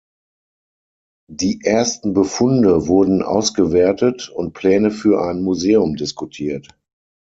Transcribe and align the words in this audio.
Die 1.29 1.59
ersten 1.63 2.15
Befunde 2.15 2.87
wurden 2.87 3.21
ausgewertet 3.21 4.29
und 4.29 4.53
Pläne 4.53 4.89
für 4.89 5.21
ein 5.23 5.43
Museum 5.43 5.95
diskutiert. 5.95 6.69